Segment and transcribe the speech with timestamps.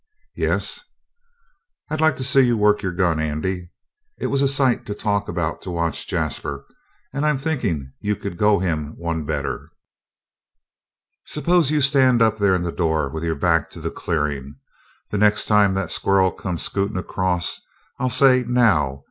[0.35, 0.81] "Yes."
[1.91, 3.69] "I'd like to see you work your gun, Andy.
[4.17, 6.65] It was a sight to talk about to watch Jasper,
[7.13, 9.69] and I'm thinkin' you could go him one better.
[11.27, 14.55] S'pose you stand up there in the door with your back to the clearin'.
[15.11, 17.61] The next time that squirrel comes scootin' across
[17.99, 18.99] I'll say, 'Now!'